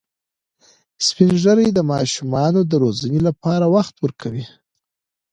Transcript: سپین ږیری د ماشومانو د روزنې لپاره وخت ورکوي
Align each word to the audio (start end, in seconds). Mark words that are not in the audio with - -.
سپین 1.07 1.31
ږیری 1.43 1.67
د 1.73 1.79
ماشومانو 1.91 2.59
د 2.65 2.73
روزنې 2.83 3.19
لپاره 3.27 3.65
وخت 3.75 3.95
ورکوي 4.03 4.45